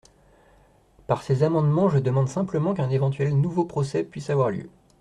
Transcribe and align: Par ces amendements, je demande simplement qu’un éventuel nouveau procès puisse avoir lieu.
Par 1.05 1.21
ces 1.21 1.43
amendements, 1.43 1.87
je 1.87 1.99
demande 1.99 2.27
simplement 2.27 2.73
qu’un 2.73 2.89
éventuel 2.89 3.39
nouveau 3.39 3.65
procès 3.65 4.03
puisse 4.03 4.31
avoir 4.31 4.49
lieu. 4.49 4.67